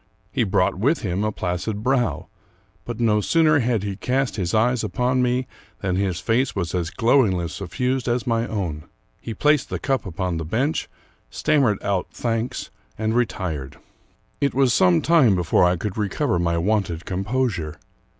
[0.31, 2.27] He brought with him a placid brow;
[2.85, 5.45] but no sooner had he cast his eyes upon me
[5.81, 8.85] than his face was as glowingly suffused as my own.
[9.19, 10.89] He placed the cup upon the bench,
[11.29, 13.77] stammered out thanks, and retired.
[14.39, 17.77] It was some time before I could recover my wonted composure.